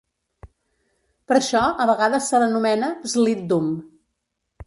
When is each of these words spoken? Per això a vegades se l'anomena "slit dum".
Per 1.31 1.35
això 1.39 1.61
a 1.85 1.87
vegades 1.91 2.31
se 2.33 2.41
l'anomena 2.43 2.91
"slit 3.13 3.47
dum". 3.53 3.71